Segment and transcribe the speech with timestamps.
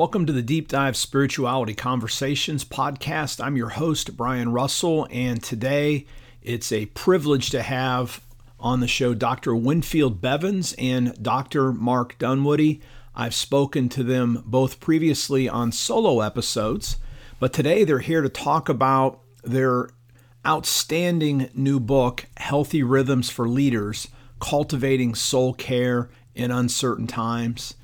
[0.00, 3.38] Welcome to the Deep Dive Spirituality Conversations podcast.
[3.38, 6.06] I'm your host, Brian Russell, and today
[6.40, 8.24] it's a privilege to have
[8.58, 9.54] on the show Dr.
[9.54, 11.70] Winfield Bevins and Dr.
[11.70, 12.80] Mark Dunwoody.
[13.14, 16.96] I've spoken to them both previously on solo episodes,
[17.38, 19.90] but today they're here to talk about their
[20.46, 24.08] outstanding new book, Healthy Rhythms for Leaders
[24.40, 27.74] Cultivating Soul Care in Uncertain Times.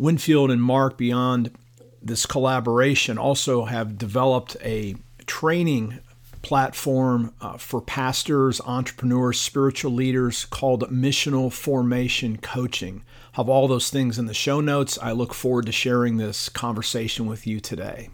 [0.00, 1.50] Winfield and Mark, beyond
[2.00, 5.98] this collaboration, also have developed a training
[6.40, 13.04] platform uh, for pastors, entrepreneurs, spiritual leaders called Missional Formation Coaching.
[13.32, 14.98] Have all those things in the show notes.
[15.02, 18.08] I look forward to sharing this conversation with you today.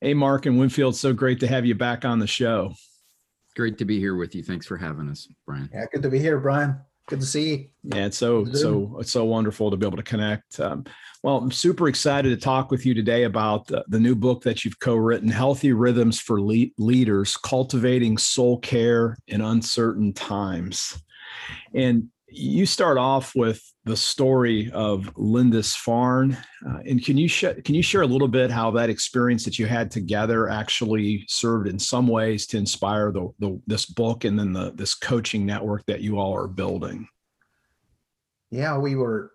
[0.00, 2.74] Hey, Mark and Winfield, so great to have you back on the show.
[3.54, 4.42] Great to be here with you.
[4.42, 5.70] Thanks for having us, Brian.
[5.72, 6.80] Yeah, good to be here, Brian.
[7.08, 7.68] Good to see you.
[7.84, 10.60] Yeah, it's so so it's so wonderful to be able to connect.
[10.60, 10.84] Um,
[11.22, 14.62] well, I'm super excited to talk with you today about the, the new book that
[14.62, 21.02] you've co-written, "Healthy Rhythms for Le- Leaders: Cultivating Soul Care in Uncertain Times."
[21.72, 27.74] And you start off with the story of Lindisfarne, uh, and can you sh- can
[27.74, 31.78] you share a little bit how that experience that you had together actually served in
[31.78, 36.00] some ways to inspire the, the this book and then the this coaching network that
[36.00, 37.08] you all are building?
[38.50, 39.32] Yeah, we were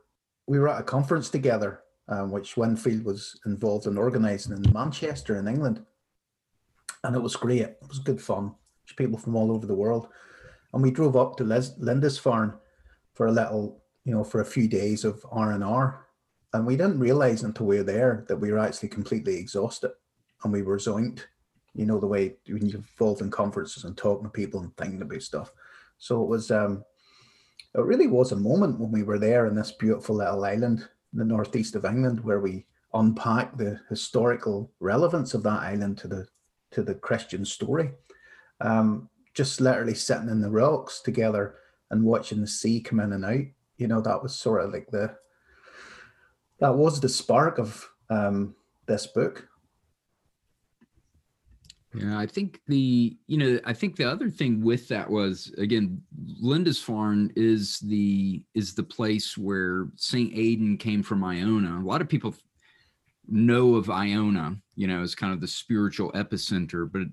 [0.47, 5.37] we were at a conference together, um, which Winfield was involved in organising in Manchester
[5.37, 5.83] in England,
[7.03, 7.61] and it was great.
[7.61, 8.53] It was good fun.
[8.97, 10.09] People from all over the world,
[10.73, 12.53] and we drove up to Les- Lindisfarne
[13.13, 16.07] for a little, you know, for a few days of R and R,
[16.53, 19.91] and we didn't realize until we were there that we were actually completely exhausted,
[20.43, 21.21] and we were zoinked.
[21.75, 25.01] You know the way when you're involved in conferences and talking to people and thinking
[25.01, 25.51] about stuff.
[25.97, 26.83] So it was, um,
[27.73, 31.19] it really was a moment when we were there in this beautiful little island in
[31.19, 36.27] the northeast of England, where we unpacked the historical relevance of that island to the
[36.71, 37.91] to the Christian story.
[38.61, 41.55] Um, just literally sitting in the rocks together
[41.93, 43.45] and watching the sea come in and out.
[43.77, 45.15] You know, that was sort of like the
[46.59, 48.55] that was the spark of um,
[48.87, 49.47] this book.
[51.93, 56.01] Yeah, I think the you know I think the other thing with that was again
[56.41, 61.79] Lindisfarne is the is the place where Saint Aidan came from Iona.
[61.79, 62.33] A lot of people
[63.27, 67.07] know of Iona, you know, as kind of the spiritual epicenter, but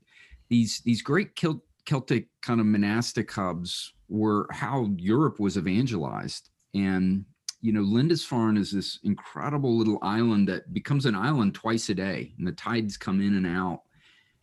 [0.48, 1.36] these these great
[1.84, 6.50] Celtic kind of monastic hubs were how Europe was evangelized.
[6.74, 7.24] And,
[7.60, 12.32] you know, Lindisfarne is this incredible little island that becomes an island twice a day,
[12.38, 13.82] and the tides come in and out.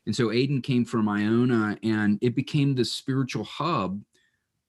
[0.06, 4.02] And so Aidan came from Iona, and it became this spiritual hub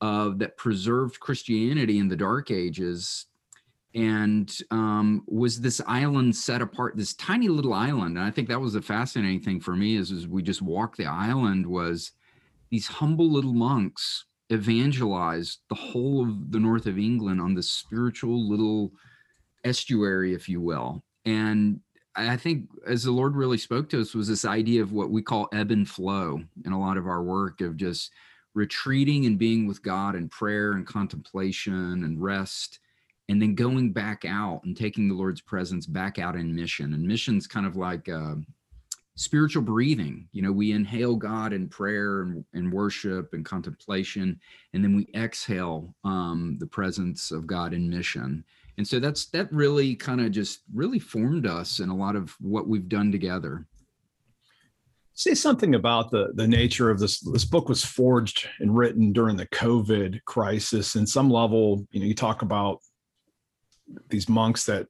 [0.01, 3.27] that preserved Christianity in the Dark Ages
[3.95, 8.61] and um, was this island set apart this tiny little island and i think that
[8.61, 12.13] was the fascinating thing for me is, is we just walked the island was
[12.71, 18.49] these humble little monks evangelized the whole of the north of England on this spiritual
[18.49, 18.93] little
[19.65, 21.03] estuary, if you will.
[21.25, 21.81] And
[22.17, 25.23] I think as the Lord really spoke to us was this idea of what we
[25.23, 28.11] call ebb and flow in a lot of our work of just
[28.55, 32.81] retreating and being with God in prayer and contemplation and rest,
[33.29, 36.95] and then going back out and taking the Lord's presence back out in mission.
[36.95, 38.37] And mission's kind of like uh,
[39.19, 40.29] spiritual breathing.
[40.31, 44.39] You know, we inhale God in prayer and, and worship and contemplation,
[44.73, 48.45] and then we exhale um, the presence of God in mission.
[48.77, 52.31] And so that's that really kind of just really formed us in a lot of
[52.39, 53.67] what we've done together.
[55.15, 57.19] Say something about the the nature of this.
[57.19, 60.95] This book was forged and written during the COVID crisis.
[60.95, 62.79] In some level, you know, you talk about
[64.11, 64.87] these monks that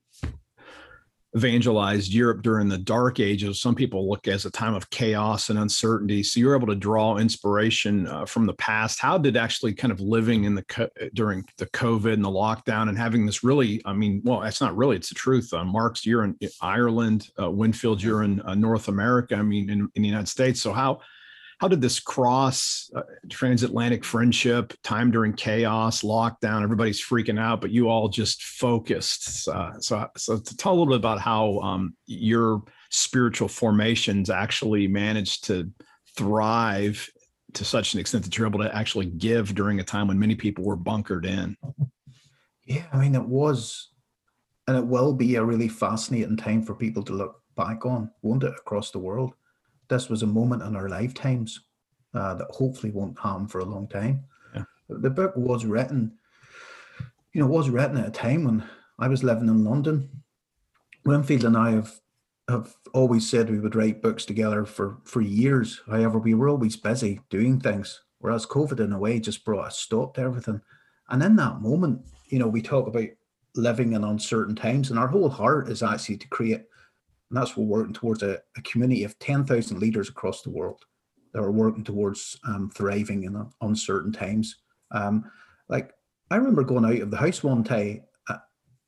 [1.38, 3.60] evangelized Europe during the dark ages.
[3.60, 6.22] Some people look as a time of chaos and uncertainty.
[6.22, 8.98] So you're able to draw inspiration uh, from the past.
[8.98, 12.88] How did actually kind of living in the co- during the COVID and the lockdown
[12.88, 15.52] and having this really, I mean, well, it's not really, it's the truth.
[15.52, 19.36] Uh, Mark's, you're in Ireland, uh, Winfield, you're in uh, North America.
[19.36, 20.60] I mean, in, in the United States.
[20.60, 21.00] So how
[21.58, 27.70] how did this cross uh, transatlantic friendship time during chaos lockdown everybody's freaking out but
[27.70, 29.48] you all just focused?
[29.48, 34.86] Uh, so so to tell a little bit about how um, your spiritual formations actually
[34.86, 35.70] managed to
[36.16, 37.08] thrive
[37.54, 40.34] to such an extent that you're able to actually give during a time when many
[40.34, 41.56] people were bunkered in.
[42.64, 43.90] Yeah i mean it was
[44.68, 48.44] and it will be a really fascinating time for people to look back on won't
[48.44, 49.34] it across the world
[49.88, 51.60] this was a moment in our lifetimes
[52.14, 54.24] uh, that hopefully won't happen for a long time.
[54.54, 54.64] Yeah.
[54.88, 56.18] The book was written,
[57.32, 58.64] you know, was written at a time when
[58.98, 60.08] I was living in London,
[61.04, 62.00] Winfield and I have
[62.48, 65.80] have always said we would write books together for for years.
[65.86, 69.70] However, we were always busy doing things, whereas COVID in a way just brought a
[69.70, 70.60] stop to everything.
[71.10, 73.08] And in that moment, you know, we talk about
[73.54, 76.62] living in uncertain times, and our whole heart is actually to create,
[77.30, 80.84] and that's what we're working towards a, a community of 10,000 leaders across the world
[81.32, 84.56] that are working towards um, thriving in uncertain times.
[84.90, 85.30] Um,
[85.68, 85.92] like
[86.30, 88.38] I remember going out of the house one day uh,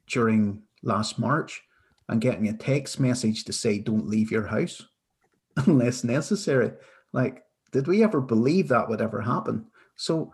[0.07, 1.63] during last March
[2.09, 4.83] and getting a text message to say, don't leave your house
[5.67, 6.73] unless necessary.
[7.13, 9.67] Like, did we ever believe that would ever happen?
[9.97, 10.33] So,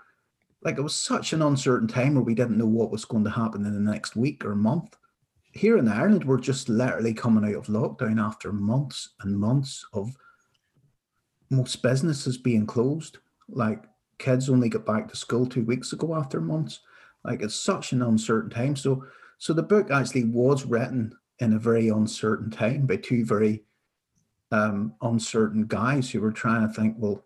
[0.62, 3.30] like, it was such an uncertain time where we didn't know what was going to
[3.30, 4.96] happen in the next week or month.
[5.56, 10.14] Here in Ireland, we're just literally coming out of lockdown after months and months of
[11.48, 13.18] most businesses being closed.
[13.48, 13.84] Like,
[14.18, 16.80] kids only got back to school two weeks ago after months.
[17.24, 18.76] Like, it's such an uncertain time.
[18.76, 19.06] So,
[19.38, 23.64] so the book actually was written in a very uncertain time by two very
[24.52, 27.24] um, uncertain guys who were trying to think, well,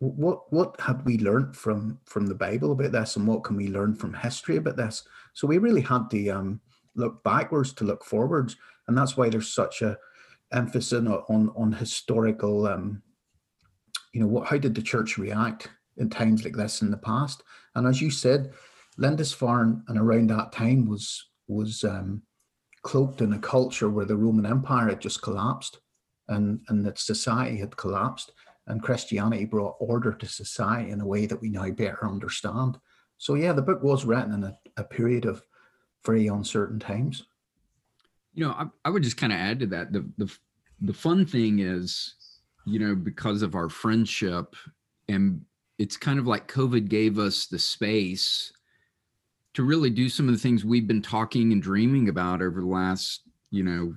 [0.00, 3.68] what what had we learned from from the Bible about this, and what can we
[3.68, 5.04] learn from history about this?
[5.32, 6.60] So we really had to um,
[6.94, 8.56] look backwards to look forwards,
[8.88, 9.98] and that's why there's such a
[10.52, 12.66] emphasis on on, on historical.
[12.66, 13.02] Um,
[14.12, 14.48] you know, what?
[14.48, 17.42] How did the church react in times like this in the past?
[17.74, 18.52] And as you said,
[18.98, 22.22] Lindisfarne and around that time was was um,
[22.82, 25.80] cloaked in a culture where the Roman Empire had just collapsed
[26.28, 28.32] and, and that society had collapsed.
[28.66, 32.78] And Christianity brought order to society in a way that we now better understand.
[33.18, 35.42] So, yeah, the book was written in a, a period of
[36.04, 37.24] very uncertain times.
[38.34, 39.92] You know, I, I would just kind of add to that.
[39.92, 40.32] The, the,
[40.80, 42.14] the fun thing is,
[42.64, 44.56] you know, because of our friendship,
[45.08, 45.42] and
[45.78, 48.52] it's kind of like COVID gave us the space
[49.54, 52.66] to really do some of the things we've been talking and dreaming about over the
[52.66, 53.94] last, you know,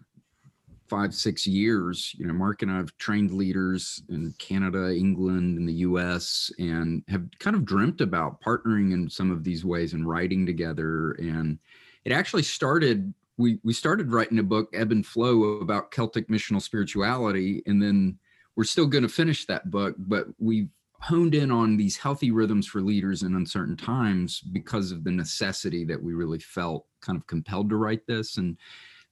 [0.87, 2.13] five, six years.
[2.17, 7.03] You know, Mark and I have trained leaders in Canada, England, and the US, and
[7.07, 11.11] have kind of dreamt about partnering in some of these ways and writing together.
[11.13, 11.57] And
[12.05, 16.61] it actually started, we, we started writing a book, Ebb and Flow, about Celtic missional
[16.61, 17.61] spirituality.
[17.65, 18.17] And then
[18.55, 20.69] we're still going to finish that book, but we've
[21.01, 25.85] honed in on these healthy rhythms for leaders in uncertain times because of the necessity
[25.85, 28.57] that we really felt kind of compelled to write this and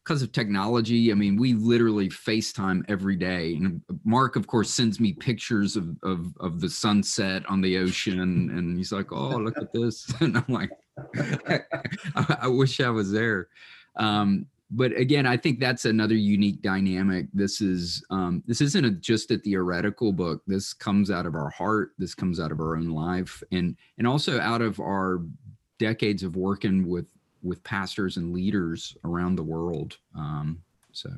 [0.04, 5.00] because of technology i mean we literally facetime every day and mark of course sends
[5.00, 9.57] me pictures of of, of the sunset on the ocean and he's like oh look
[9.57, 10.72] at this and i'm like
[12.16, 13.48] I, wish i was there
[13.95, 14.45] um,
[14.75, 17.28] but again, I think that's another unique dynamic.
[17.31, 20.42] This is um, this isn't a, just a theoretical book.
[20.48, 21.92] This comes out of our heart.
[22.00, 25.22] This comes out of our own life, and and also out of our
[25.78, 27.06] decades of working with
[27.44, 29.98] with pastors and leaders around the world.
[30.18, 31.12] Um, so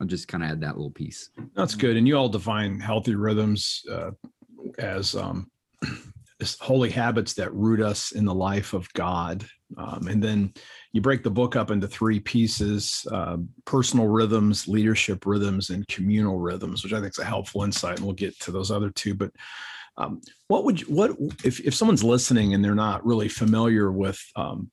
[0.00, 1.30] I'll just kind of add that little piece.
[1.54, 1.96] That's good.
[1.96, 4.12] And you all define healthy rhythms uh,
[4.78, 5.50] as um,
[6.60, 9.46] holy habits that root us in the life of God.
[9.76, 10.52] Um, and then
[10.92, 16.38] you break the book up into three pieces uh, personal rhythms, leadership rhythms, and communal
[16.38, 17.96] rhythms, which I think is a helpful insight.
[17.96, 19.14] And we'll get to those other two.
[19.14, 19.30] But
[19.96, 21.12] um, what would you, what
[21.44, 24.70] if, if someone's listening and they're not really familiar with um,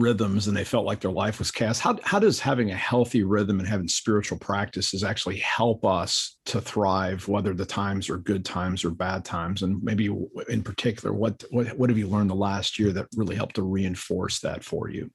[0.00, 1.80] rhythms and they felt like their life was cast.
[1.80, 6.60] How, how does having a healthy rhythm and having spiritual practices actually help us to
[6.60, 9.62] thrive whether the times are good times or bad times?
[9.62, 10.14] And maybe
[10.48, 13.62] in particular what what, what have you learned the last year that really helped to
[13.62, 15.10] reinforce that for you?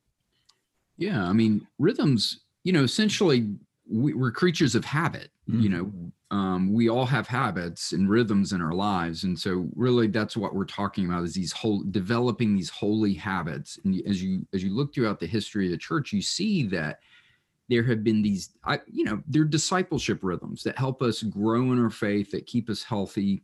[0.98, 3.48] Yeah i mean rhythms you know essentially
[3.92, 5.62] we, are creatures of habit mm-hmm.
[5.62, 5.92] you know
[6.32, 10.56] um, we all have habits and rhythms in our lives and so really that's what
[10.56, 14.72] we're talking about is these whole developing these holy habits and as you as you
[14.72, 17.00] look throughout the history of the church you see that
[17.70, 21.84] there have been these I, you know they're discipleship rhythms that help us grow in
[21.84, 23.44] our faith that keep us healthy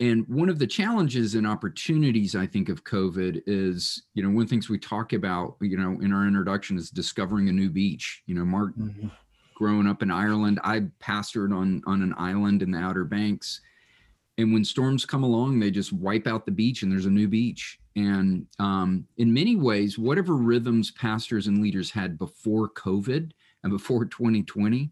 [0.00, 4.42] and one of the challenges and opportunities i think of covid is you know one
[4.42, 7.70] of the things we talk about you know in our introduction is discovering a new
[7.70, 9.08] beach you know mark mm-hmm
[9.54, 10.60] growing up in Ireland.
[10.64, 13.60] I pastored on on an island in the Outer Banks,
[14.38, 17.28] and when storms come along, they just wipe out the beach, and there's a new
[17.28, 17.78] beach.
[17.96, 23.30] And um, in many ways, whatever rhythms pastors and leaders had before COVID
[23.62, 24.90] and before 2020,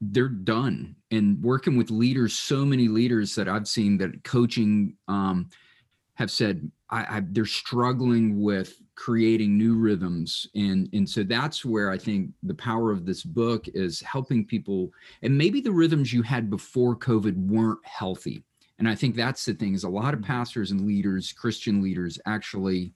[0.00, 0.96] they're done.
[1.10, 5.50] And working with leaders, so many leaders that I've seen that coaching um,
[6.14, 11.90] have said I, I, they're struggling with creating new rhythms and and so that's where
[11.90, 14.92] i think the power of this book is helping people
[15.22, 18.42] and maybe the rhythms you had before covid weren't healthy
[18.78, 20.32] and i think that's the thing is a lot of mm-hmm.
[20.32, 22.92] pastors and leaders christian leaders actually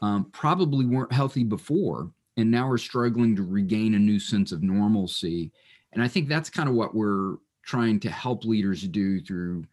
[0.00, 4.62] um, probably weren't healthy before and now we're struggling to regain a new sense of
[4.62, 5.50] normalcy.
[5.92, 9.64] And I think that's kind of what we're trying to help leaders do through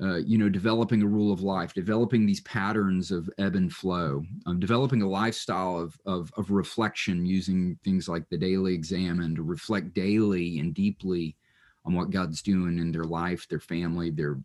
[0.00, 4.24] uh, you know, developing a rule of life, developing these patterns of ebb and flow,
[4.46, 9.42] um, developing a lifestyle of, of, of reflection using things like the daily Examen to
[9.42, 11.36] reflect daily and deeply
[11.84, 14.38] on what God's doing in their life, their family, their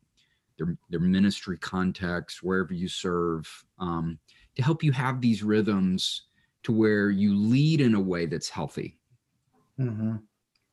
[0.58, 3.48] their their ministry context, wherever you serve,
[3.80, 4.18] um,
[4.56, 6.24] to help you have these rhythms
[6.64, 8.98] to where you lead in a way that's healthy.
[9.80, 10.16] Mm-hmm.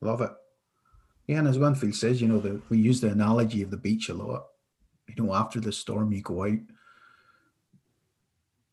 [0.01, 0.31] Love it.
[1.27, 4.09] Yeah, and as Winfield says, you know, the, we use the analogy of the beach
[4.09, 4.45] a lot
[5.07, 6.59] you know, after the storm, you go out.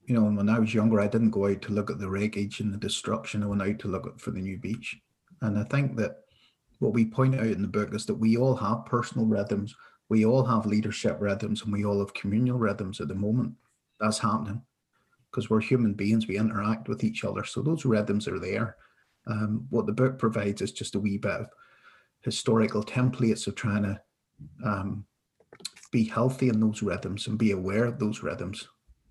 [0.06, 2.60] You know, when I was younger, I didn't go out to look at the wreckage
[2.60, 3.42] and the destruction.
[3.42, 5.00] I went out to look for the new beach.
[5.40, 6.22] And I think that
[6.80, 9.74] what we point out in the book is that we all have personal rhythms,
[10.08, 13.54] we all have leadership rhythms, and we all have communal rhythms at the moment.
[14.00, 14.62] That's happening
[15.30, 17.44] because we're human beings, we interact with each other.
[17.44, 18.76] So those rhythms are there.
[19.26, 21.46] Um, what the book provides is just a wee bit of
[22.20, 24.00] historical templates of trying to
[24.64, 25.06] um,
[25.92, 28.66] be healthy in those rhythms and be aware of those rhythms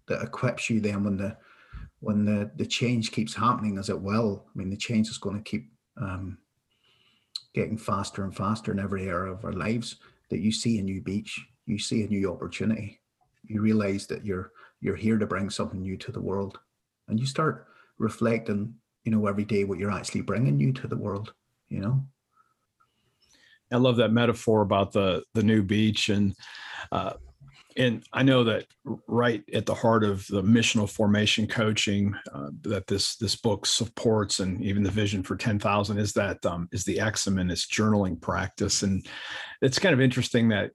[0.07, 1.37] that equips you then when the
[2.01, 4.45] when the the change keeps happening as it will.
[4.53, 6.37] I mean the change is going to keep um,
[7.53, 9.95] getting faster and faster in every area of our lives
[10.29, 12.99] that you see a new beach you see a new opportunity.
[13.45, 16.59] You realize that you're you're here to bring something new to the world.
[17.07, 18.73] And you start reflecting
[19.03, 21.33] you know every day what you're actually bringing new to the world
[21.69, 22.03] you know
[23.71, 26.35] I love that metaphor about the the new beach and
[26.91, 27.13] uh,
[27.77, 28.65] and I know that
[29.07, 34.39] right at the heart of the missional formation coaching uh, that this this book supports,
[34.39, 37.65] and even the vision for ten thousand is that um, is the Examen and its
[37.65, 39.05] journaling practice, and
[39.61, 40.71] it's kind of interesting that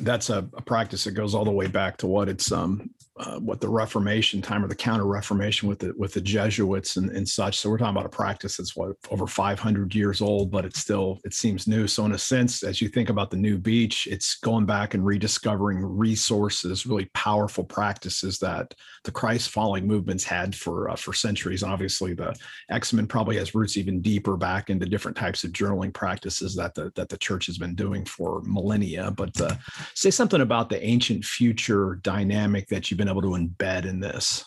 [0.00, 3.38] that's a, a, practice that goes all the way back to what it's um uh,
[3.38, 7.26] what the Reformation time or the Counter Reformation with the with the Jesuits and, and
[7.26, 7.58] such.
[7.58, 11.18] So we're talking about a practice that's what over 500 years old, but it's still
[11.24, 11.86] it seems new.
[11.86, 15.04] So in a sense, as you think about the new beach, it's going back and
[15.04, 21.62] rediscovering resources, really powerful practices that the Christ following movements had for uh, for centuries.
[21.62, 22.34] And obviously, the
[22.70, 26.92] Examen probably has roots even deeper back into different types of journaling practices that the
[26.96, 29.10] that the church has been doing for millennia.
[29.10, 29.54] But uh,
[29.94, 34.44] say something about the ancient future dynamic that you've been able to embed in this.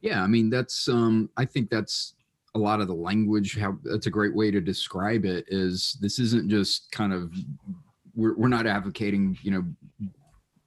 [0.00, 2.14] Yeah, I mean that's um I think that's
[2.54, 6.18] a lot of the language how that's a great way to describe it is this
[6.18, 7.32] isn't just kind of
[8.14, 10.10] we're we're not advocating, you know,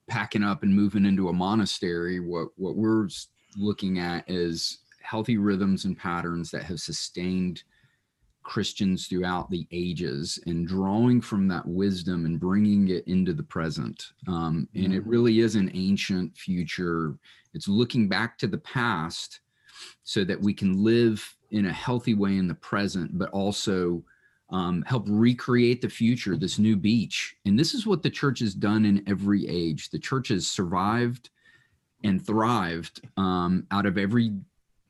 [0.08, 2.20] packing up and moving into a monastery.
[2.20, 3.08] What what we're
[3.58, 7.64] looking at is healthy rhythms and patterns that have sustained
[8.50, 14.08] Christians throughout the ages and drawing from that wisdom and bringing it into the present.
[14.28, 15.10] Um, and it mm-hmm.
[15.10, 17.16] really is an ancient future.
[17.54, 19.42] It's looking back to the past
[20.04, 24.04] so that we can live in a healthy way in the present, but also
[24.50, 27.36] um, help recreate the future, this new beach.
[27.46, 29.92] And this is what the church has done in every age.
[29.92, 31.30] The church has survived
[32.04, 34.32] and thrived um, out of every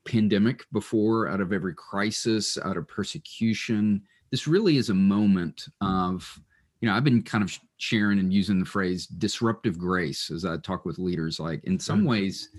[0.10, 4.02] pandemic before, out of every crisis, out of persecution.
[4.32, 6.40] This really is a moment of,
[6.82, 10.58] you know, I've been kind of sharing and using the phrase disruptive grace as I
[10.58, 11.40] talk with leaders.
[11.40, 12.50] Like, in some ways,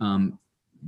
[0.00, 0.38] um,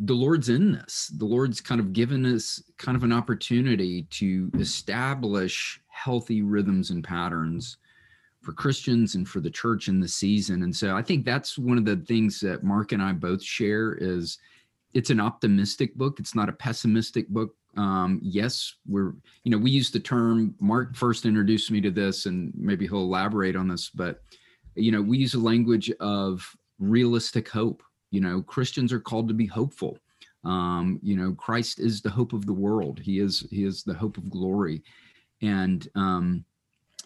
[0.04, 1.12] the Lord's in this.
[1.18, 7.04] The Lord's kind of given us kind of an opportunity to establish healthy rhythms and
[7.04, 7.76] patterns
[8.40, 10.62] for Christians and for the church in the season.
[10.62, 13.96] And so I think that's one of the things that Mark and I both share
[14.00, 14.38] is
[14.94, 16.20] it's an optimistic book.
[16.20, 17.54] It's not a pessimistic book.
[17.76, 20.54] Um, yes, we're you know we use the term.
[20.60, 23.90] Mark first introduced me to this, and maybe he'll elaborate on this.
[23.90, 24.22] But
[24.74, 26.46] you know we use a language of
[26.78, 27.82] realistic hope.
[28.10, 29.98] You know Christians are called to be hopeful.
[30.44, 33.00] Um, you know Christ is the hope of the world.
[33.00, 34.82] He is he is the hope of glory,
[35.40, 36.44] and um,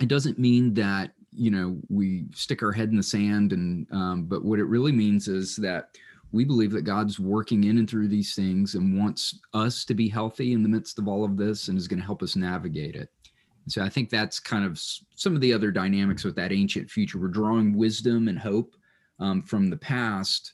[0.01, 3.53] it doesn't mean that you know we stick our head in the sand.
[3.53, 5.91] And um, but what it really means is that
[6.33, 10.09] we believe that God's working in and through these things and wants us to be
[10.09, 12.95] healthy in the midst of all of this and is going to help us navigate
[12.95, 13.09] it.
[13.65, 16.91] And so I think that's kind of some of the other dynamics with that ancient
[16.91, 17.19] future.
[17.19, 18.75] We're drawing wisdom and hope
[19.19, 20.53] um, from the past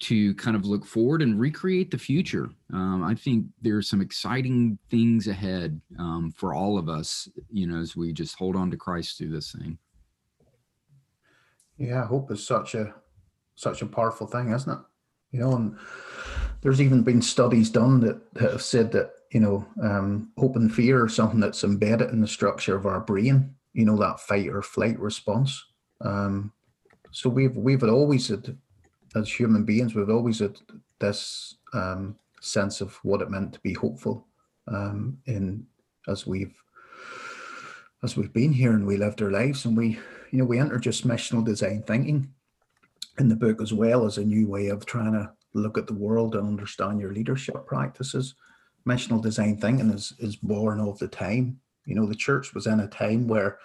[0.00, 2.50] to kind of look forward and recreate the future.
[2.72, 7.66] Um, I think there are some exciting things ahead um, for all of us, you
[7.66, 9.76] know, as we just hold on to Christ through this thing.
[11.76, 12.94] Yeah, hope is such a
[13.54, 14.78] such a powerful thing, isn't it?
[15.32, 15.76] You know, and
[16.60, 21.08] there's even been studies done that, have said that, you know, um, and fear are
[21.08, 24.98] something that's embedded in the structure of our brain, you know, that fight or flight
[24.98, 25.64] response.
[26.00, 26.52] Um,
[27.10, 28.56] so we've, we've always had,
[29.14, 30.58] as human beings, we've always had
[30.98, 34.26] this um, sense of what it meant to be hopeful
[34.66, 35.66] um, in
[36.06, 36.54] as we've
[38.02, 39.98] as we've been here and we lived our lives and we
[40.30, 42.32] you know we introduced missional design thinking
[43.18, 45.94] in the book as well as a new way of trying to look at the
[45.94, 48.34] world and understand your leadership practices
[48.86, 52.80] missional design thinking is is born of the time you know the church was in
[52.80, 53.58] a time where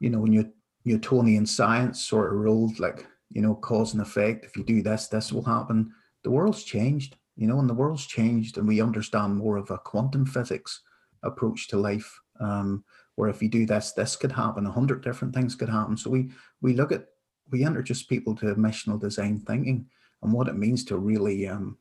[0.00, 0.52] you know when
[0.84, 5.08] newtonian science sort of ruled like you know cause and effect if you do this
[5.08, 5.92] this will happen
[6.24, 9.78] the world's changed you know and the world's changed and we understand more of a
[9.78, 10.82] quantum physics
[11.22, 12.84] approach to life um,
[13.18, 14.64] where if you do this, this could happen.
[14.64, 15.96] A hundred different things could happen.
[15.96, 16.30] So we
[16.60, 17.06] we look at
[17.50, 19.86] we introduce people to missional design thinking
[20.22, 21.78] and what it means to really um,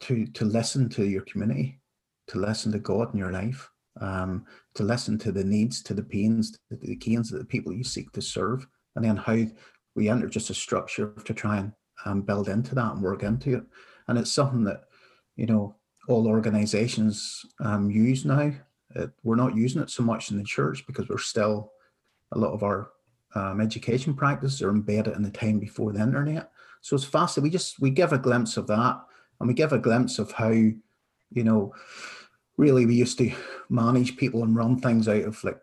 [0.00, 1.80] to to listen to your community,
[2.28, 4.44] to listen to God in your life, um,
[4.74, 7.84] to listen to the needs, to the pains, to the gains of the people you
[7.84, 8.66] seek to serve,
[8.96, 9.44] and then how
[9.94, 11.72] we introduce a structure to try and
[12.04, 13.64] um, build into that and work into it.
[14.08, 14.84] And it's something that
[15.36, 15.76] you know
[16.08, 18.52] all organizations um, use now
[18.94, 21.72] it, we're not using it so much in the church because we're still
[22.32, 22.90] a lot of our
[23.34, 26.50] um, education practices are embedded in the time before the internet.
[26.80, 29.00] So it's fast we just we give a glimpse of that,
[29.38, 31.74] and we give a glimpse of how, you know,
[32.56, 33.32] really we used to
[33.68, 35.58] manage people and run things out of like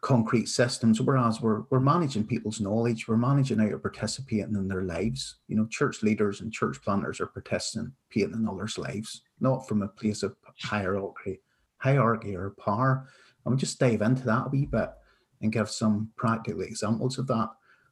[0.00, 4.82] concrete systems, whereas we're we're managing people's knowledge, we're managing how to participating in their
[4.82, 5.36] lives.
[5.48, 7.92] You know, church leaders and church planters are participating
[8.32, 11.40] in others' lives, not from a place of hierarchy
[11.78, 13.08] hierarchy or power.
[13.44, 14.90] And we just dive into that a wee bit
[15.40, 17.48] and give some practical examples of that.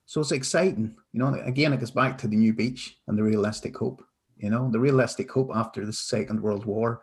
[0.07, 0.95] So it's exciting.
[1.13, 4.05] You know, again, it goes back to the new beach and the realistic hope.
[4.37, 7.03] You know, the realistic hope after the Second World War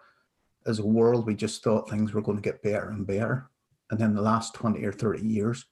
[0.65, 3.49] as a world we just thought things were going to get better and better.
[3.89, 5.65] And then the last 20 or 30 years,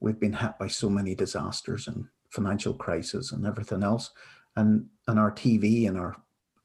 [0.00, 4.10] we've been hit by so many disasters and financial crisis and everything else.
[4.56, 6.16] And and our TV and our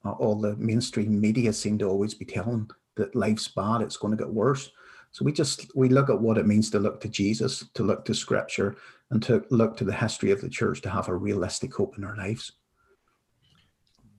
[0.03, 4.23] all the mainstream media seem to always be telling that life's bad, it's going to
[4.23, 4.71] get worse.
[5.11, 8.05] So we just we look at what it means to look to Jesus, to look
[8.05, 8.77] to Scripture,
[9.11, 12.03] and to look to the history of the church to have a realistic hope in
[12.03, 12.53] our lives.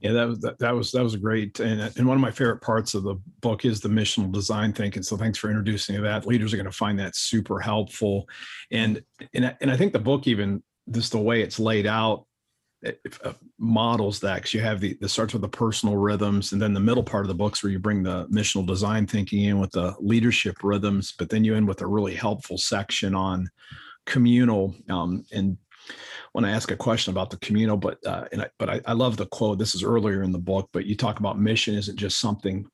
[0.01, 2.61] Yeah, that was that, that was that was great, and and one of my favorite
[2.61, 5.03] parts of the book is the missional design thinking.
[5.03, 6.27] So thanks for introducing that.
[6.27, 8.29] Leaders are going to find that super helpful,
[8.71, 9.01] and
[9.33, 12.27] and and I think the book even just the way it's laid out
[12.85, 16.81] uh, models that because you have the starts with the personal rhythms and then the
[16.81, 19.95] middle part of the books where you bring the missional design thinking in with the
[20.01, 23.49] leadership rhythms but then you end with a really helpful section on
[24.05, 25.57] communal um, and
[26.33, 28.92] when I ask a question about the communal, but uh, and I, but I, I
[28.92, 29.59] love the quote.
[29.59, 32.66] This is earlier in the book, but you talk about mission isn't just something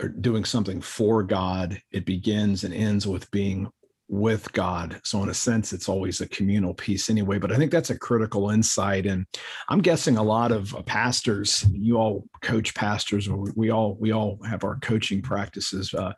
[0.00, 1.80] or doing something for God.
[1.92, 3.70] It begins and ends with being
[4.08, 5.00] with God.
[5.04, 7.38] So in a sense, it's always a communal piece anyway.
[7.38, 9.06] But I think that's a critical insight.
[9.06, 9.26] And
[9.68, 14.12] I'm guessing a lot of uh, pastors, you all coach pastors, or we all we
[14.12, 15.92] all have our coaching practices.
[15.92, 16.12] Uh,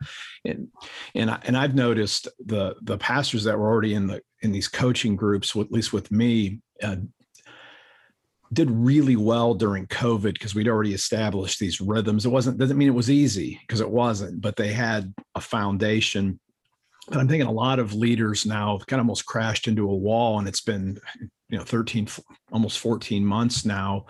[0.45, 0.67] and
[1.15, 4.67] and I, and I've noticed the the pastors that were already in the in these
[4.67, 6.61] coaching groups, at least with me.
[6.81, 6.97] Uh,
[8.51, 12.25] did really well during COVID because we'd already established these rhythms.
[12.25, 16.39] It wasn't doesn't mean it was easy because it wasn't, but they had a foundation
[17.11, 20.47] I'm thinking a lot of leaders now kind of almost crashed into a wall, and
[20.47, 20.99] it's been,
[21.49, 22.07] you know, 13,
[22.51, 24.05] almost 14 months now.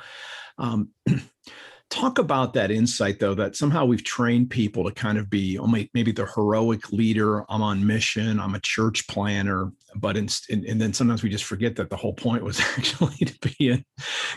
[0.58, 0.90] Um,
[1.90, 5.68] talk about that insight, though, that somehow we've trained people to kind of be oh,
[5.68, 7.46] maybe the heroic leader.
[7.50, 8.40] I'm on mission.
[8.40, 12.14] I'm a church planner, but in, and then sometimes we just forget that the whole
[12.14, 13.86] point was actually to be in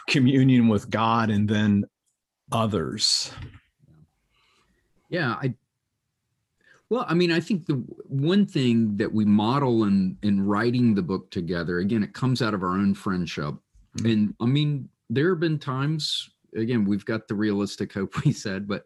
[0.09, 1.85] communion with God and then
[2.51, 3.33] others.
[5.09, 5.55] Yeah, I
[6.93, 11.01] well, I mean, I think the one thing that we model in in writing the
[11.01, 13.55] book together, again, it comes out of our own friendship.
[13.97, 14.07] Mm-hmm.
[14.07, 18.69] And I mean, there have been times, again, we've got the realistic hope we said,
[18.69, 18.85] but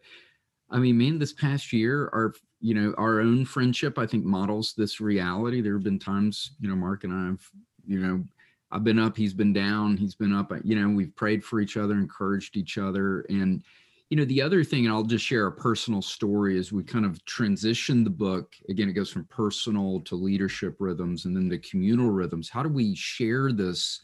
[0.69, 4.73] I mean, man, this past year, our you know, our own friendship, I think, models
[4.77, 5.59] this reality.
[5.59, 7.41] There have been times, you know, Mark and I have,
[7.85, 8.23] you know,
[8.71, 11.75] I've been up, he's been down, he's been up, you know, we've prayed for each
[11.75, 13.25] other, encouraged each other.
[13.27, 13.63] And
[14.09, 17.05] you know the other thing and i'll just share a personal story as we kind
[17.05, 18.53] of transition the book.
[18.69, 22.49] Again it goes from personal to leadership rhythms and then the communal rhythms.
[22.49, 23.99] How do we share this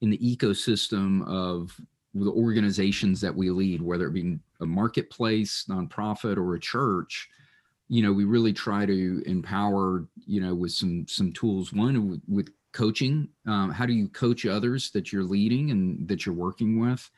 [0.00, 1.78] in the ecosystem of
[2.14, 7.28] the organizations that we lead whether it be a marketplace nonprofit or a church?
[7.88, 11.72] You know we really try to empower you know with some some tools.
[11.72, 16.34] One with, coaching um, how do you coach others that you're leading and that you're
[16.34, 17.08] working with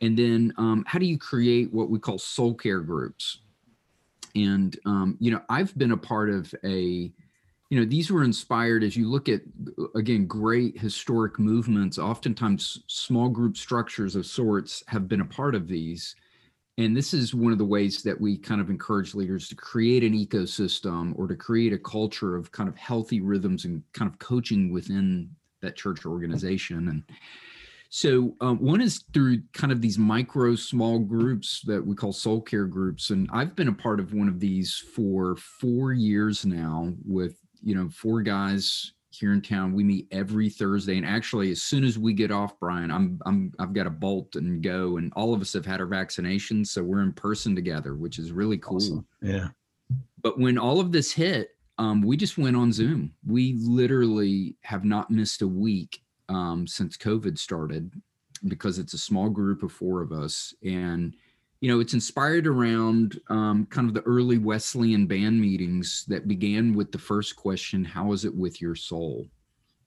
[0.00, 3.38] and then um, how do you create what we call soul care groups?
[4.34, 7.10] And, um, you know, I've been a part of a,
[7.70, 9.40] you know, these were inspired as you look at,
[9.94, 11.98] again, great historic movements.
[11.98, 16.14] Oftentimes, small group structures of sorts have been a part of these.
[16.78, 20.04] And this is one of the ways that we kind of encourage leaders to create
[20.04, 24.18] an ecosystem or to create a culture of kind of healthy rhythms and kind of
[24.18, 25.30] coaching within
[25.62, 26.88] that church organization.
[26.88, 27.02] And
[27.88, 32.40] so um, one is through kind of these micro small groups that we call soul
[32.40, 33.10] care groups.
[33.10, 37.74] And I've been a part of one of these for four years now with, you
[37.74, 39.72] know, four guys here in town.
[39.72, 43.52] We meet every Thursday, and actually, as soon as we get off, Brian, I'm I'm
[43.58, 46.82] I've got to bolt and go, and all of us have had our vaccinations, so
[46.82, 48.76] we're in person together, which is really cool.
[48.76, 49.06] Awesome.
[49.22, 49.48] Yeah.
[50.22, 53.12] But when all of this hit, um, we just went on Zoom.
[53.26, 57.92] We literally have not missed a week um, since COVID started
[58.48, 61.14] because it's a small group of four of us, and
[61.60, 66.74] you know, it's inspired around um, kind of the early Wesleyan band meetings that began
[66.74, 69.26] with the first question, How is it with your soul?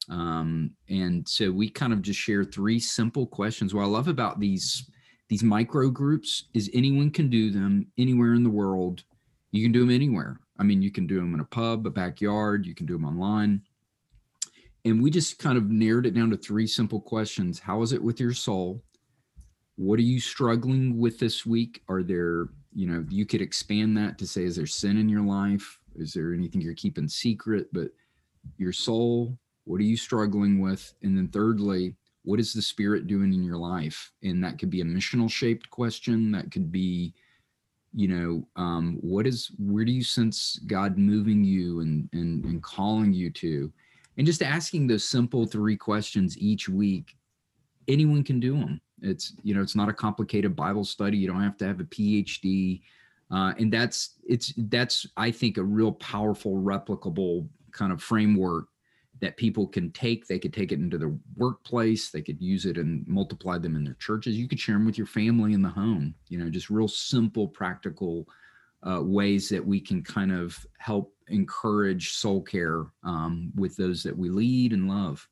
[0.10, 3.74] Um, and so we kind of just share three simple questions.
[3.74, 4.90] What I love about these
[5.30, 9.04] these micro groups is anyone can do them anywhere in the world.
[9.52, 10.40] You can do them anywhere.
[10.58, 13.06] I mean, you can do them in a pub, a backyard, you can do them
[13.06, 13.62] online.
[14.86, 17.60] And we just kind of narrowed it down to three simple questions.
[17.60, 18.82] How is it with your soul?
[19.80, 21.82] what are you struggling with this week?
[21.88, 25.22] Are there you know you could expand that to say is there sin in your
[25.22, 25.80] life?
[25.96, 27.68] Is there anything you're keeping secret?
[27.72, 27.92] But
[28.58, 30.94] your soul what are you struggling with?
[31.02, 34.12] And then thirdly what is the spirit doing in your life?
[34.22, 36.30] And that could be a missional shaped question.
[36.34, 37.14] That could be
[37.94, 42.62] you know um, what is where do you sense god moving you and, and and
[42.62, 43.72] calling you to
[44.20, 47.16] and just asking those simple three questions each week
[47.88, 51.18] anyone can do them it's you know it's not a complicated Bible study.
[51.18, 52.82] You don't have to have a PhD,
[53.32, 58.66] uh, and that's it's that's I think a real powerful replicable kind of framework
[59.22, 60.28] that people can take.
[60.28, 62.10] They could take it into their workplace.
[62.10, 64.38] They could use it and multiply them in their churches.
[64.38, 66.16] You could share them with your family in the home.
[66.28, 68.28] You know, just real simple, practical
[68.88, 74.18] uh, ways that we can kind of help encourage soul care um, with those that
[74.18, 75.28] we lead and love.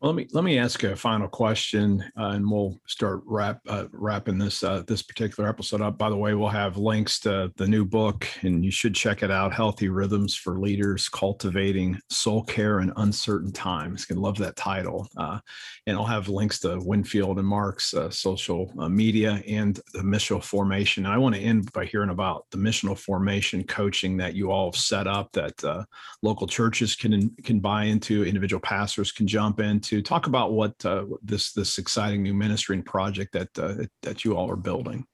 [0.00, 3.84] Well, let me let me ask a final question, uh, and we'll start wrap uh,
[3.92, 5.98] wrapping this uh, this particular episode up.
[5.98, 9.30] By the way, we'll have links to the new book, and you should check it
[9.30, 9.52] out.
[9.52, 14.06] Healthy Rhythms for Leaders: Cultivating Soul Care in Uncertain Times.
[14.06, 15.38] Gonna love that title, uh,
[15.86, 20.42] and I'll have links to Winfield and Mark's uh, social uh, media and the missional
[20.42, 21.04] formation.
[21.04, 24.72] And I want to end by hearing about the missional formation coaching that you all
[24.72, 25.86] have set up that
[26.22, 30.84] local churches can can buy into, individual pastors can jump into to talk about what
[30.84, 35.04] uh, this this exciting new ministry and project that uh, that you all are building.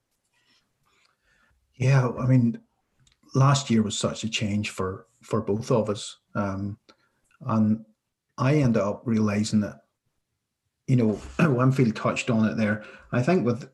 [1.77, 2.61] Yeah, I mean,
[3.35, 6.79] last year was such a change for for both of us, um,
[7.41, 7.87] and
[8.37, 9.81] I ended up realizing that,
[10.87, 12.85] you know, Winfield touched on it there.
[13.13, 13.71] I think with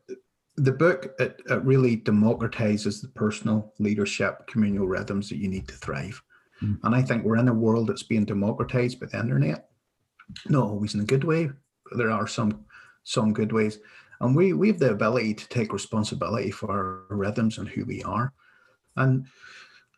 [0.55, 5.75] the book, it, it really democratizes the personal leadership, communal rhythms that you need to
[5.75, 6.21] thrive.
[6.61, 6.79] Mm.
[6.83, 9.67] And I think we're in a world that's being democratized by the internet
[10.47, 11.49] not always in a good way,
[11.89, 12.65] but there are some
[13.03, 13.79] some good ways.
[14.21, 18.03] And we we have the ability to take responsibility for our rhythms and who we
[18.03, 18.33] are.
[18.95, 19.25] And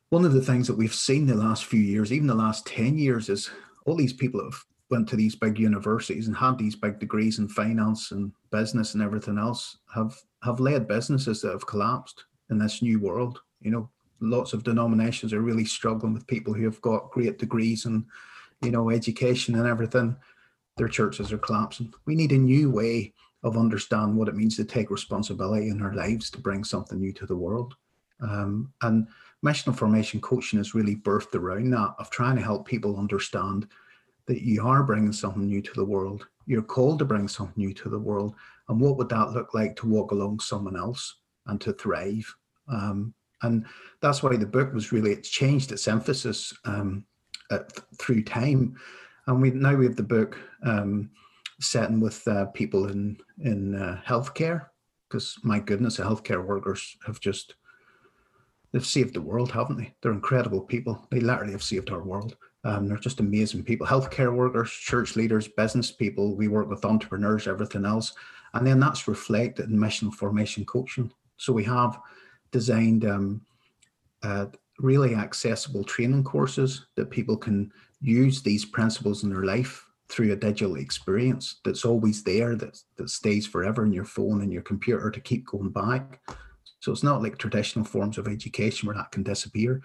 [0.10, 2.98] one of the things that we've seen the last few years, even the last 10
[2.98, 3.50] years, is
[3.86, 4.58] all these people have
[4.90, 9.04] went to these big universities and had these big degrees in finance and business and
[9.04, 13.40] everything else have have led businesses that have collapsed in this new world.
[13.62, 13.90] You know,
[14.22, 18.06] lots of denominations are really struggling with people who have got great degrees and
[18.62, 20.16] you know, education and everything,
[20.78, 21.94] their churches are collapsing.
[22.06, 23.14] We need a new way
[23.44, 27.14] of understanding what it means to take responsibility in our lives to bring something new
[27.14, 27.76] to the world.
[28.22, 29.08] Um, and
[29.46, 33.68] missional formation coaching is really birthed around that of trying to help people understand
[34.26, 36.28] that you are bringing something new to the world.
[36.48, 38.34] You're called to bring something new to the world.
[38.68, 42.36] And what would that look like to walk along someone else and to thrive?
[42.68, 43.14] Um,
[43.44, 43.66] and
[44.02, 47.06] that's why the book was really, it's changed its emphasis um,
[48.00, 48.76] through time.
[49.28, 51.10] And we now we have the book um,
[51.60, 54.68] setting with uh, people in in uh, healthcare
[55.10, 57.56] because my goodness, the healthcare workers have just
[58.72, 59.94] they've saved the world, haven't they?
[60.02, 61.08] They're incredible people.
[61.12, 62.36] They literally have saved our world.
[62.64, 63.86] Um, they're just amazing people.
[63.86, 66.36] Healthcare workers, church leaders, business people.
[66.36, 68.14] We work with entrepreneurs, everything else,
[68.54, 71.12] and then that's reflected in mission formation coaching.
[71.38, 72.00] So we have
[72.52, 73.42] designed um,
[74.24, 74.48] uh,
[74.80, 80.36] really accessible training courses that people can use these principles in their life through a
[80.36, 85.10] digital experience that's always there that, that stays forever in your phone and your computer
[85.10, 86.22] to keep going back.
[86.80, 89.82] So it's not like traditional forms of education where that can disappear.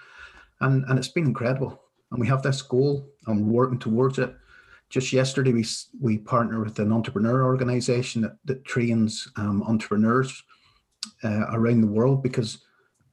[0.61, 1.83] And and it's been incredible.
[2.11, 3.09] And we have this goal.
[3.27, 4.35] And we're working towards it.
[4.91, 5.65] Just yesterday we
[6.01, 10.43] we partner with an entrepreneur organization that, that trains um, entrepreneurs
[11.25, 12.59] uh, around the world because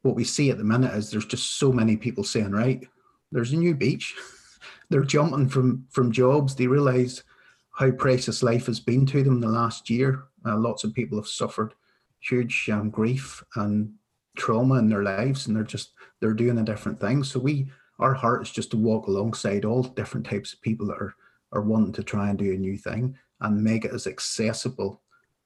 [0.08, 2.88] what we see at the minute is there's just so many people saying right
[3.32, 4.16] there's a new beach.
[4.90, 6.56] They're jumping from from jobs.
[6.56, 7.24] They realize
[7.72, 10.24] how precious life has been to them the last year.
[10.46, 11.74] Uh, lots of people have suffered
[12.20, 13.94] huge um, grief and
[14.36, 17.24] trauma in their lives and they're just they're doing a different thing.
[17.24, 20.98] So we our heart is just to walk alongside all different types of people that
[20.98, 21.14] are
[21.52, 25.02] are wanting to try and do a new thing and make it as accessible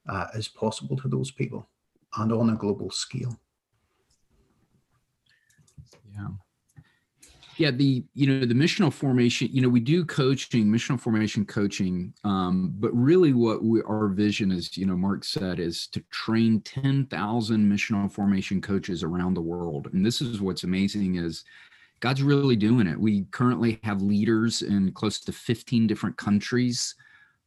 [0.08, 1.68] uh, as possible to those people
[2.16, 3.38] and on a global scale.
[6.14, 6.28] Yeah.
[7.58, 9.48] Yeah, the you know the missional formation.
[9.52, 14.50] You know, we do coaching, missional formation coaching, um, but really, what we, our vision
[14.50, 19.42] is, you know, Mark said, is to train ten thousand missional formation coaches around the
[19.42, 19.90] world.
[19.92, 21.44] And this is what's amazing is
[22.02, 22.98] God's really doing it.
[22.98, 26.96] We currently have leaders in close to 15 different countries,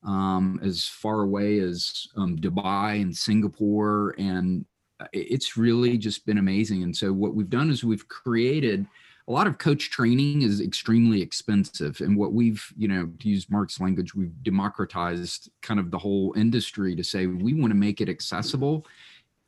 [0.07, 4.15] um, as far away as um, Dubai and Singapore.
[4.17, 4.65] And
[5.13, 6.83] it's really just been amazing.
[6.83, 8.85] And so, what we've done is we've created
[9.27, 11.99] a lot of coach training is extremely expensive.
[12.01, 16.33] And what we've, you know, to use Mark's language, we've democratized kind of the whole
[16.37, 18.85] industry to say we want to make it accessible.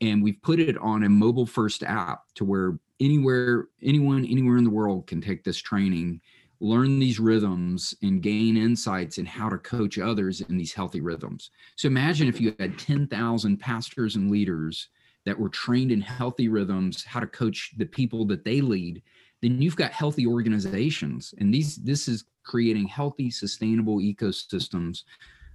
[0.00, 4.64] And we've put it on a mobile first app to where anywhere anyone anywhere in
[4.64, 6.20] the world can take this training
[6.60, 11.50] learn these rhythms and gain insights in how to coach others in these healthy rhythms
[11.76, 14.88] so imagine if you had 10,000 pastors and leaders
[15.28, 19.02] that were trained in healthy rhythms how to coach the people that they lead
[19.42, 25.02] then you've got healthy organizations and these this is creating healthy sustainable ecosystems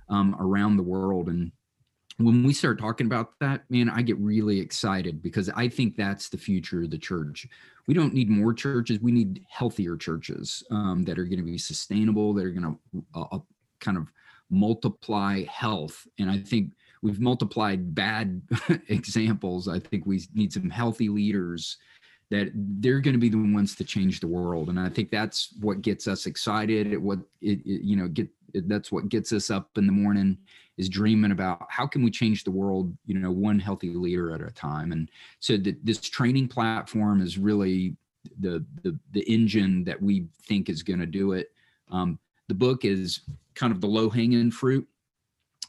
[0.09, 1.51] um, around the world and
[2.17, 6.29] when we start talking about that, man, I get really excited because I think that's
[6.29, 7.47] the future of the church.
[7.87, 11.57] We don't need more churches; we need healthier churches um, that are going to be
[11.57, 13.39] sustainable, that are going to uh, uh,
[13.79, 14.11] kind of
[14.49, 16.07] multiply health.
[16.19, 18.41] And I think we've multiplied bad
[18.87, 19.67] examples.
[19.67, 21.77] I think we need some healthy leaders
[22.31, 24.69] that they're going to be the ones to change the world.
[24.69, 26.91] And I think that's what gets us excited.
[26.91, 30.37] It what it, it you know get that's what gets us up in the morning
[30.77, 34.41] is dreaming about how can we change the world you know one healthy leader at
[34.41, 37.95] a time and so the, this training platform is really
[38.39, 41.51] the the, the engine that we think is going to do it
[41.91, 43.21] um, the book is
[43.55, 44.87] kind of the low hanging fruit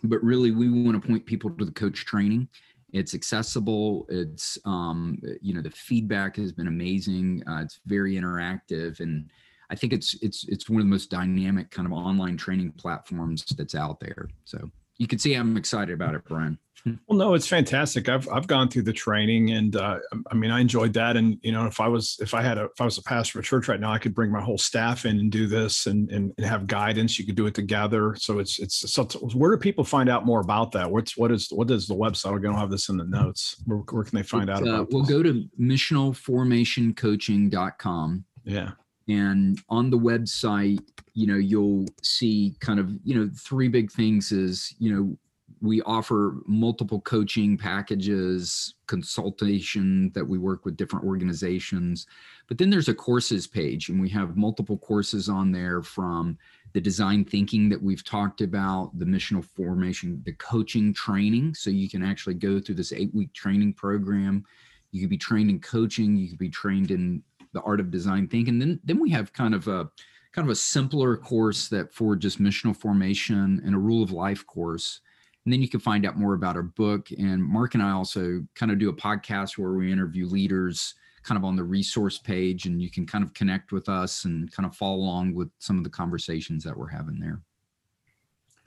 [0.05, 2.49] but really we want to point people to the coach training
[2.93, 9.01] it's accessible it's um, you know the feedback has been amazing uh, it's very interactive
[9.01, 9.29] and
[9.71, 13.45] I think it's it's it's one of the most dynamic kind of online training platforms
[13.57, 14.29] that's out there.
[14.45, 16.59] So you can see I'm excited about it, Brian.
[17.07, 18.11] Well, no, it's fantastic.
[18.11, 21.17] I've I've gone through the training, and uh, I mean, I enjoyed that.
[21.17, 23.39] And you know, if I was if I had a if I was a pastor
[23.39, 25.87] of a church right now, I could bring my whole staff in and do this,
[25.87, 27.19] and and, and have guidance.
[27.19, 28.15] You could do it together.
[28.19, 30.91] So it's it's so where do people find out more about that?
[30.91, 32.33] What's what is what is the website?
[32.33, 33.57] We're going to have this in the notes.
[33.65, 34.81] Where, where can they find out uh, about?
[34.81, 38.25] Uh, we'll go to missionalformationcoaching.com.
[38.45, 38.73] Yeah
[39.09, 44.33] and on the website you know you'll see kind of you know three big things
[44.33, 45.17] is you know
[45.65, 52.07] we offer multiple coaching packages consultation that we work with different organizations.
[52.49, 56.37] But then there's a courses page and we have multiple courses on there from
[56.75, 61.55] the design thinking that we've talked about the missional formation the coaching training.
[61.55, 64.45] So you can actually go through this eight week training program.
[64.93, 67.23] You could be trained in coaching you could be trained in
[67.55, 68.59] the art of design thinking.
[68.59, 69.89] Then then we have kind of a
[70.33, 74.45] kind of a simpler course that for just missional formation and a rule of life
[74.47, 75.01] course.
[75.45, 77.11] And then you can find out more about our book.
[77.17, 81.39] And Mark and I also kind of do a podcast where we interview leaders kind
[81.39, 84.67] of on the resource page and you can kind of connect with us and kind
[84.67, 87.41] of follow along with some of the conversations that we're having there.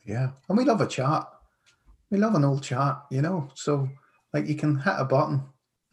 [0.05, 0.29] Yeah.
[0.47, 1.27] And we love a chat.
[2.09, 3.49] We love an old chat, you know.
[3.55, 3.89] So
[4.33, 5.43] like you can hit a button.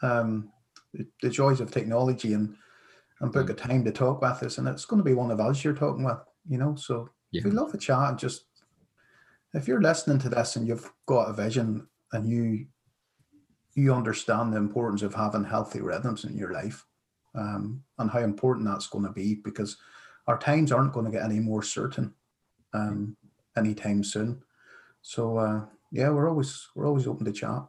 [0.02, 0.50] Um
[1.22, 2.56] the joys of technology and
[3.20, 3.50] and book mm.
[3.50, 5.74] a time to talk with us, and it's going to be one of us you're
[5.74, 6.74] talking with, you know.
[6.74, 7.42] So yeah.
[7.44, 8.46] we love a chat and just
[9.54, 12.66] if you're listening to this and you've got a vision and you
[13.74, 16.84] you understand the importance of having healthy rhythms in your life
[17.34, 19.76] um, and how important that's going to be because
[20.28, 22.14] our times aren't going to get any more certain
[22.72, 23.16] um,
[23.56, 24.40] anytime soon.
[25.02, 27.64] So uh, yeah, we're always we're always open to chat.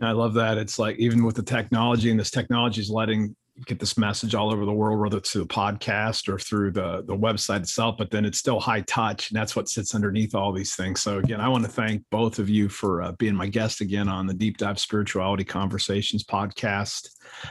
[0.00, 0.58] I love that.
[0.58, 4.52] It's like even with the technology and this technology is letting get this message all
[4.52, 7.96] over the world, whether it's through the podcast or through the the website itself.
[7.98, 11.02] But then it's still high touch, and that's what sits underneath all these things.
[11.02, 14.08] So again, I want to thank both of you for uh, being my guest again
[14.08, 17.08] on the Deep Dive Spirituality Conversations podcast.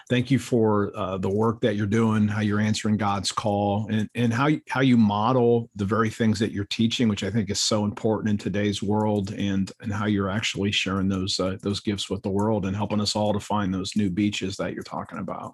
[0.10, 4.10] Thank you for uh, the work that you're doing, how you're answering God's call, and
[4.16, 7.50] and how you, how you model the very things that you're teaching, which I think
[7.50, 11.80] is so important in today's world, and and how you're actually sharing those uh, those
[11.80, 14.84] gifts with the world and helping us all to find those new beaches that you're
[14.84, 15.54] talking about.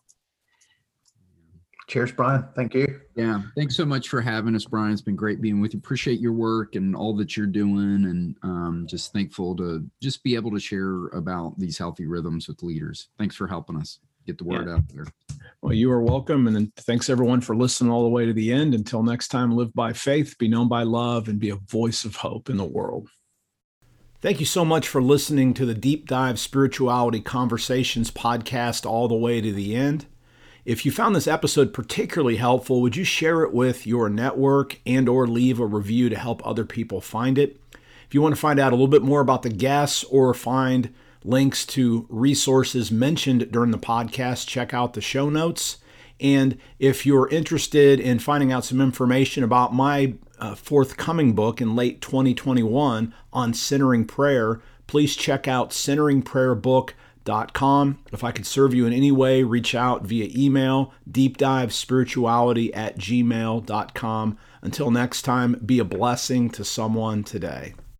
[1.87, 2.45] Cheers, Brian.
[2.53, 2.99] Thank you.
[3.15, 3.43] Yeah.
[3.55, 4.91] Thanks so much for having us, Brian.
[4.91, 5.79] It's been great being with you.
[5.79, 8.03] Appreciate your work and all that you're doing.
[8.03, 12.61] And um, just thankful to just be able to share about these healthy rhythms with
[12.61, 13.07] leaders.
[13.17, 14.75] Thanks for helping us get the word yeah.
[14.75, 15.05] out there.
[15.61, 16.47] Well, you are welcome.
[16.47, 18.75] And thanks everyone for listening all the way to the end.
[18.75, 22.17] Until next time, live by faith, be known by love, and be a voice of
[22.17, 23.07] hope in the world.
[24.19, 29.15] Thank you so much for listening to the Deep Dive Spirituality Conversations podcast all the
[29.15, 30.07] way to the end.
[30.67, 35.07] If you found this episode particularly helpful, would you share it with your network and
[35.07, 37.57] or leave a review to help other people find it?
[38.05, 40.93] If you want to find out a little bit more about the guests or find
[41.23, 45.77] links to resources mentioned during the podcast, check out the show notes.
[46.19, 51.77] And if you're interested in finding out some information about my uh, forthcoming book in
[51.77, 56.93] late 2021 on centering prayer, please check out centeringprayerbook.com
[57.53, 57.99] com.
[58.11, 64.37] If I could serve you in any way, reach out via email, deepdivespirituality at gmail.com.
[64.61, 67.73] Until next time, be a blessing to someone today.